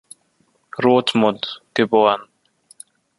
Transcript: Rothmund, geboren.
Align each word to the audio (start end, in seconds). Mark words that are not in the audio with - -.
Rothmund, 0.79 1.61
geboren. 1.75 2.21